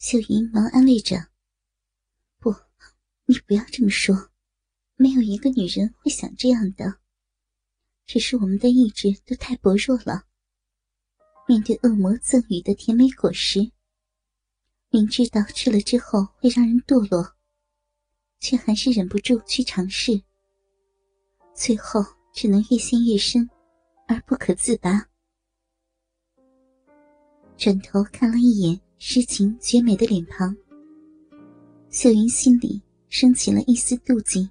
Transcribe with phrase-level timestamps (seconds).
[0.00, 1.28] 秀云忙安慰着
[2.40, 2.54] ：“不，
[3.26, 4.30] 你不要这么说，
[4.96, 7.00] 没有一个女人会想这样的。
[8.06, 10.24] 只是我们的意志都太薄弱了。
[11.46, 13.70] 面对恶魔赠予的甜美果实，
[14.88, 17.36] 明知道吃了之后会让人堕落，
[18.38, 20.22] 却还是忍不住去尝试，
[21.54, 23.50] 最后只能越陷越深，
[24.08, 25.10] 而不可自拔。”
[27.58, 30.54] 转头看了一眼诗情绝美的脸庞，
[31.88, 34.46] 秀云心里升起了一丝妒忌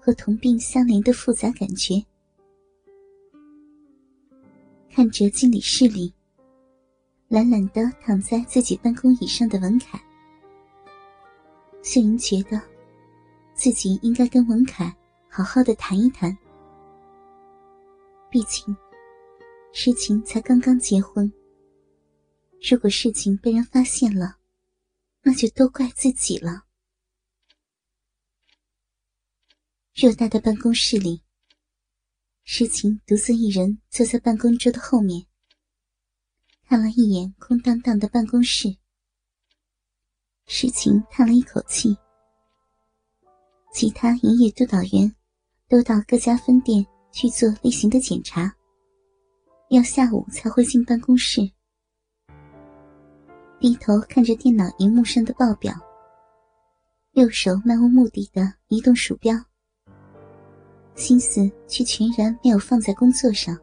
[0.00, 2.02] 和同病相怜的复杂感觉。
[4.90, 6.10] 看着经理室里
[7.28, 10.02] 懒懒的躺在自己办公椅上的文凯，
[11.82, 12.58] 秀云觉得
[13.52, 14.96] 自己应该跟文凯
[15.28, 16.34] 好好的谈一谈。
[18.30, 18.74] 毕竟，
[19.74, 21.30] 诗情才刚刚结婚。
[22.62, 24.36] 如果事情被人发现了，
[25.22, 26.66] 那就都怪自己了。
[29.94, 31.22] 偌大的办公室里，
[32.44, 35.26] 诗情独自一人坐在办公桌的后面，
[36.68, 38.76] 看了一眼空荡荡的办公室，
[40.46, 41.96] 诗情叹了一口气。
[43.72, 45.14] 其他营业督导员
[45.66, 48.54] 都到各家分店去做例行的检查，
[49.70, 51.50] 要下午才会进办公室。
[53.60, 55.70] 低头看着电脑荧幕上的报表，
[57.12, 59.36] 右手漫无目的的移动鼠标，
[60.94, 63.54] 心思却全然没有放在工作上。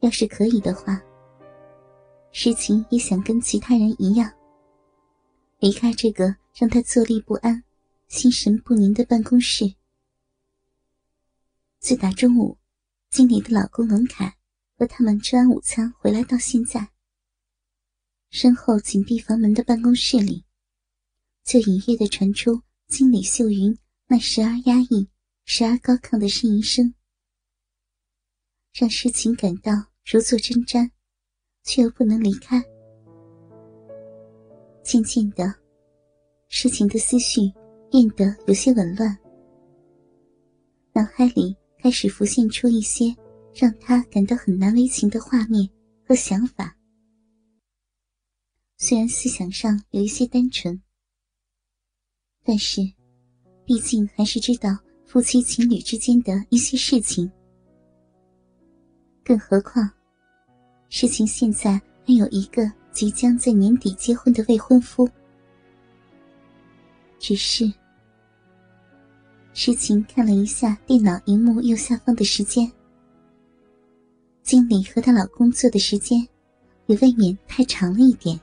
[0.00, 1.00] 要是可以的话，
[2.30, 4.30] 事情也想跟其他人一样，
[5.60, 7.64] 离开这个让他坐立不安、
[8.06, 9.64] 心神不宁的办公室。
[11.78, 12.58] 自打中午，
[13.08, 14.36] 经理的老公龙凯
[14.76, 16.86] 和他们吃完午餐回来到现在。
[18.36, 20.44] 身后紧闭房门的办公室里，
[21.44, 25.08] 就隐约的传出经理秀云那时而压抑、
[25.44, 26.92] 时而高亢的呻吟声，
[28.72, 29.70] 让诗情感到
[30.04, 30.90] 如坐针毡，
[31.62, 32.60] 却又不能离开。
[34.82, 35.54] 渐渐的，
[36.48, 37.40] 诗情的思绪
[37.88, 39.16] 变得有些紊乱，
[40.92, 43.14] 脑海里开始浮现出一些
[43.54, 45.70] 让他感到很难为情的画面
[46.04, 46.76] 和想法。
[48.76, 50.80] 虽然思想上有一些单纯，
[52.44, 52.80] 但是，
[53.64, 54.76] 毕竟还是知道
[55.06, 57.30] 夫妻情侣之间的一些事情。
[59.24, 59.88] 更何况，
[60.88, 65.08] 事情现在还有一个即将在年底结婚的未婚夫。
[67.18, 67.72] 只是，
[69.54, 72.70] 诗情看了一下电脑荧幕右下方的时间，
[74.42, 76.20] 经理和她老公做的时间，
[76.86, 78.38] 也未免太长了一点。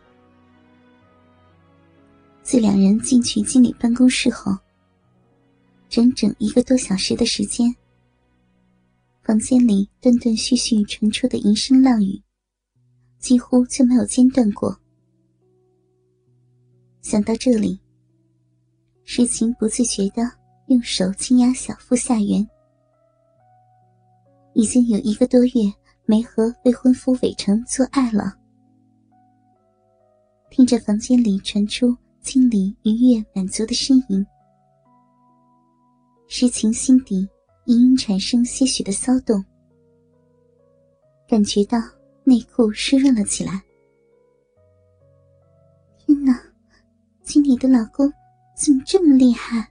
[2.52, 4.52] 自两人进去经理办公室后，
[5.88, 7.74] 整整一个多小时的时间，
[9.24, 12.22] 房间里断断续续传出的淫声浪语，
[13.20, 14.78] 几乎就没有间断过。
[17.00, 17.80] 想到这里，
[19.06, 20.30] 诗情不自觉的
[20.68, 22.46] 用手轻压小腹下缘，
[24.56, 25.74] 已经有一个多月
[26.04, 28.38] 没和未婚夫伟成做爱了，
[30.50, 31.96] 听着房间里传出。
[32.22, 34.26] 经理愉悦满足的呻吟，
[36.28, 37.28] 诗情心底
[37.66, 39.44] 隐隐产生些许的骚动，
[41.28, 41.80] 感觉到
[42.24, 43.60] 内裤湿润了起来。
[45.98, 46.40] 天哪，
[47.24, 48.12] 经理的老公
[48.56, 49.68] 怎么这么厉害？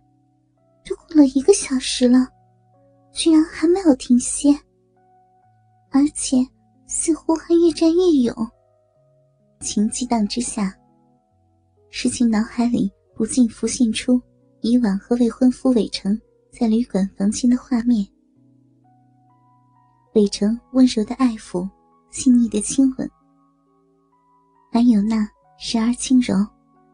[0.85, 2.29] 都过了一个小时了，
[3.13, 4.51] 居然还没有停歇，
[5.91, 6.37] 而且
[6.89, 8.35] 似乎还越战越勇。
[9.61, 10.77] 情激荡之下。
[11.91, 14.21] 诗情脑海里不禁浮现出
[14.61, 16.19] 以往和未婚夫伟成
[16.51, 18.07] 在旅馆房间的画面。
[20.15, 21.69] 伟成温柔的爱抚，
[22.11, 23.11] 细腻的亲吻，
[24.73, 25.29] 还有那
[25.59, 26.35] 时而轻柔、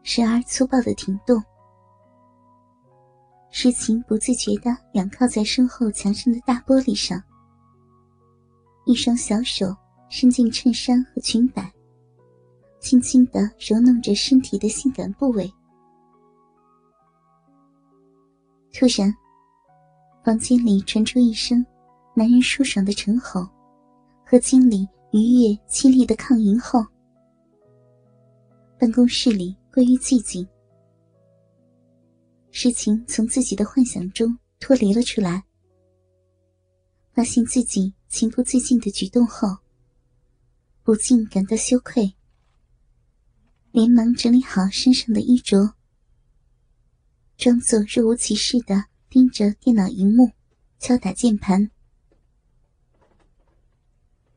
[0.03, 1.41] 时而粗暴的停动。
[3.49, 7.21] 诗情不自觉地仰靠在身后墙上的大玻璃上，
[8.85, 9.75] 一双小手
[10.09, 11.71] 伸进衬衫和裙摆。
[12.79, 15.51] 轻轻的揉弄着身体的性感部位，
[18.71, 19.13] 突然，
[20.23, 21.65] 房间里传出一声
[22.13, 23.47] 男人舒爽的沉吼，
[24.23, 26.85] 和经理愉悦凄厉的抗议后，
[28.79, 30.47] 办公室里归于寂静。
[32.51, 35.43] 事情从自己的幻想中脱离了出来，
[37.11, 39.47] 发现自己情不自禁的举动后，
[40.83, 42.13] 不禁感到羞愧。
[43.77, 45.75] 连忙整理好身上的衣着，
[47.37, 50.31] 装作若无其事的盯着电脑荧幕，
[50.79, 51.69] 敲打键盘。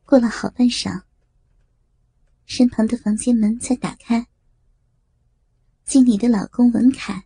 [0.05, 1.05] 过了好半晌，
[2.45, 4.27] 身旁的房间门才打开。
[5.85, 7.25] 经理的老公文凯，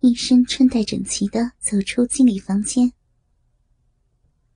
[0.00, 2.92] 一身穿戴整齐的走出经理房间，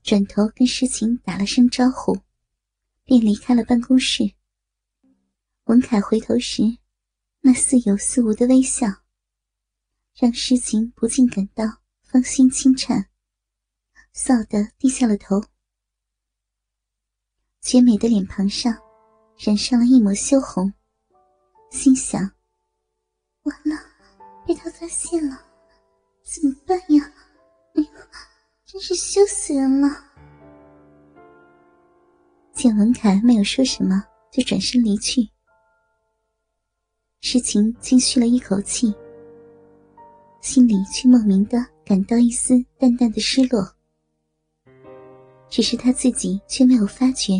[0.02, 2.18] 转头跟诗晴打了声招呼，
[3.06, 4.35] 便离开了办公室。
[5.66, 6.62] 文凯回头时，
[7.40, 8.86] 那似有似无的微笑，
[10.14, 11.64] 让诗晴不禁感到
[12.04, 13.08] 芳心轻颤，
[14.14, 15.42] 臊得低下了头。
[17.60, 18.78] 绝美的脸庞上，
[19.36, 20.72] 染上了一抹羞红，
[21.72, 22.20] 心想：
[23.42, 23.76] 完了，
[24.46, 25.36] 被他发现了，
[26.22, 27.12] 怎么办呀？
[27.74, 27.88] 哎呦，
[28.64, 29.88] 真是羞死人了！
[32.54, 35.28] 见文凯没有说什么，就转身离去。
[37.28, 38.94] 诗情轻吁了一口气，
[40.40, 43.68] 心里却莫名的感到一丝淡淡的失落。
[45.48, 47.32] 只是他自己却没有发觉。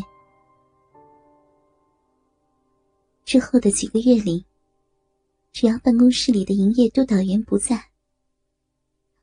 [3.24, 4.44] 之后的几个月里，
[5.52, 7.90] 只要办公室里的营业督导员不在，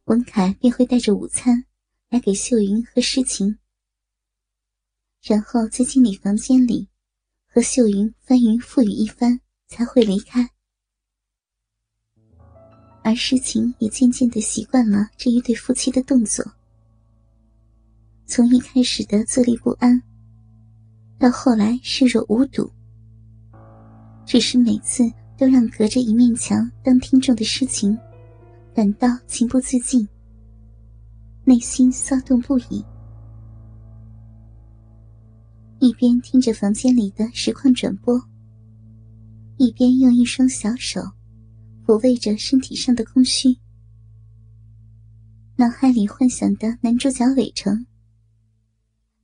[0.05, 1.65] 文凯便会带着午餐
[2.07, 3.59] 来给秀云和诗情，
[5.21, 6.87] 然后在经理房间里
[7.47, 9.41] 和秀云翻云覆雨一番。
[9.65, 10.47] 才会离开，
[13.03, 16.43] 而诗情也渐渐的习惯了这一对夫妻的动作。
[18.25, 20.01] 从一开始的坐立不安，
[21.19, 22.71] 到后来视若无睹，
[24.25, 25.03] 只是每次
[25.37, 27.97] 都让隔着一面墙当听众的诗情
[28.73, 30.07] 感到情不自禁，
[31.43, 32.83] 内心骚动不已。
[35.79, 38.17] 一边听着房间里的实况转播。
[39.57, 40.99] 一边用一双小手
[41.85, 43.57] 抚慰着身体上的空虚，
[45.57, 47.85] 脑海里幻想的男主角伟成，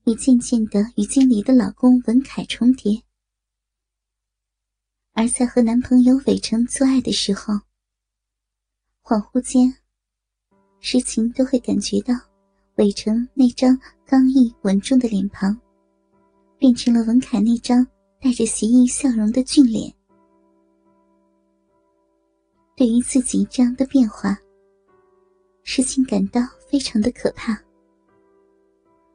[0.04, 3.02] 也渐渐的与经理的老公文凯重叠。
[5.14, 7.54] 而在和男朋友伟成做爱的时候，
[9.04, 9.74] 恍惚间，
[10.82, 12.14] 诗情都会感觉到
[12.76, 15.58] 伟成那张刚毅稳重的脸庞，
[16.58, 17.86] 变成了文凯那张
[18.22, 19.99] 带着邪意笑容的俊脸。
[22.80, 24.40] 对于自己这样的变化，
[25.64, 26.40] 诗情感到
[26.72, 27.62] 非常的可怕。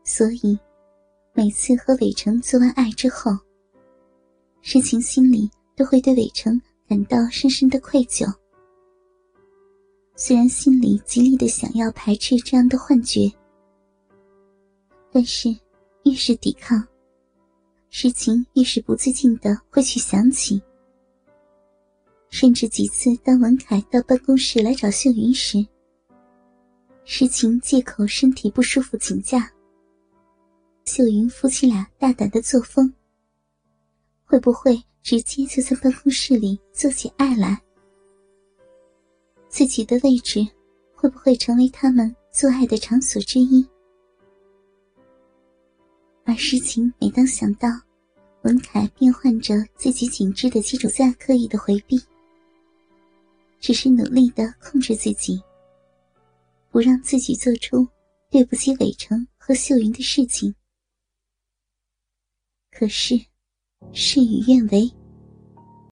[0.03, 0.59] 所以，
[1.33, 3.31] 每次和伟成做完爱之后，
[4.61, 8.31] 诗情心里都会对伟成感到深深的愧疚。
[10.15, 13.33] 虽然心里极力的想要排斥这样的幻觉，
[15.11, 15.49] 但是
[16.03, 16.87] 越是抵抗，
[17.89, 20.63] 诗情越是不自禁的会去想起。
[22.35, 25.65] 甚至几次，当文凯到办公室来找秀云时，
[27.05, 29.49] 诗情借口身体不舒服请假。
[30.85, 32.93] 秀云夫妻俩大胆的作风，
[34.25, 37.63] 会不会直接就在办公室里做起爱来？
[39.49, 40.45] 自己的位置
[40.93, 43.65] 会不会成为他们做爱的场所之一？
[46.25, 47.69] 而诗情每当想到
[48.43, 51.97] 文凯变换着自己紧致的基础下，刻意的回避。
[53.65, 55.43] 只是努力的控制自己，
[56.71, 57.89] 不让自己做出
[58.31, 60.55] 对不起伟成和秀云的事情。
[62.71, 63.19] 可是，
[63.91, 64.93] 事与愿违。